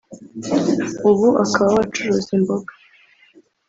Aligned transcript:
ubu 1.09 1.27
akaba 1.43 1.69
we 1.75 1.79
acuruza 1.85 2.29
imboga 2.37 2.71